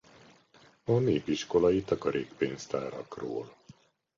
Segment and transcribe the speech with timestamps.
[0.83, 3.53] A népiskolai takarékpénztárakról.